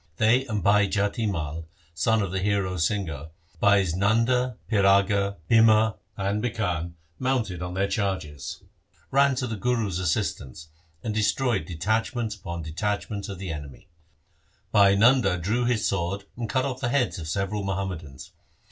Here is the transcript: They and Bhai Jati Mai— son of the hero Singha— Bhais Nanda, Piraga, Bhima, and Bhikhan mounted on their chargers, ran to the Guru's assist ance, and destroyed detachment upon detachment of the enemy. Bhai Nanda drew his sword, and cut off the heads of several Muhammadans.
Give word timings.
They 0.17 0.47
and 0.47 0.63
Bhai 0.63 0.87
Jati 0.87 1.29
Mai— 1.29 1.61
son 2.07 2.23
of 2.23 2.31
the 2.31 2.39
hero 2.39 2.75
Singha— 2.75 3.29
Bhais 3.61 3.95
Nanda, 3.95 4.57
Piraga, 4.67 5.35
Bhima, 5.47 5.95
and 6.17 6.41
Bhikhan 6.43 6.93
mounted 7.19 7.61
on 7.61 7.75
their 7.75 7.87
chargers, 7.87 8.63
ran 9.11 9.35
to 9.35 9.45
the 9.45 9.57
Guru's 9.57 9.99
assist 9.99 10.41
ance, 10.41 10.69
and 11.03 11.13
destroyed 11.13 11.65
detachment 11.67 12.33
upon 12.33 12.63
detachment 12.63 13.29
of 13.29 13.37
the 13.37 13.51
enemy. 13.51 13.89
Bhai 14.71 14.95
Nanda 14.95 15.37
drew 15.37 15.65
his 15.65 15.87
sword, 15.87 16.23
and 16.35 16.49
cut 16.49 16.65
off 16.65 16.81
the 16.81 16.89
heads 16.89 17.19
of 17.19 17.27
several 17.29 17.63
Muhammadans. 17.63 18.31